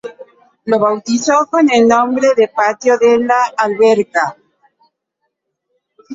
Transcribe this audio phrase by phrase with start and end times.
[0.65, 4.35] Lo bautizó con el nombre de patio de la Alberca.